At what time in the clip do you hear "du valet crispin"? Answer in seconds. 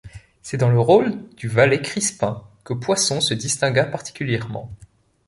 1.35-2.43